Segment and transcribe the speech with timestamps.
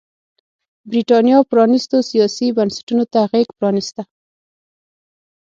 [0.89, 4.01] برېټانیا پرانيستو سیاسي بنسټونو ته غېږ پرانېسته.